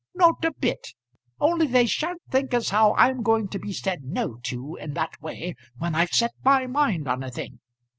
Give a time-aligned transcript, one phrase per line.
[0.15, 0.95] "Not a bit.
[1.39, 5.21] Only they sha'n't think as how I'm going to be said 'no' to in that
[5.21, 7.59] way when I've set my mind on a thing.